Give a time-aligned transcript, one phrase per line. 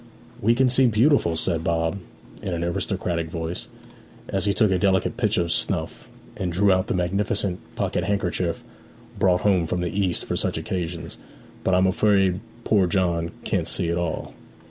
[0.41, 1.99] 'We can see beautifully,' said Bob,
[2.41, 3.67] in an aristocratic voice,
[4.29, 8.63] as he took a delicate pinch of snuff, and drew out the magnificent pocket handkerchief
[9.19, 11.19] brought home from the East for such occasions.
[11.63, 14.33] 'But I am afraid poor John can't see at all.'